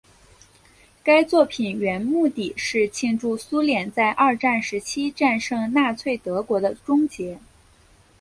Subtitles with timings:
[1.03, 7.37] 该作品原目的是庆祝苏联在二战时期战胜纳粹德国的终结。